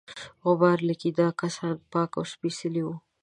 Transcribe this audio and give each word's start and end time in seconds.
غبار 0.43 0.77
لیکي 0.87 1.11
دا 1.19 1.27
کسان 1.39 1.73
پاک 1.91 2.11
او 2.17 2.23
سپیڅلي 2.33 2.83
وه. 2.85 2.95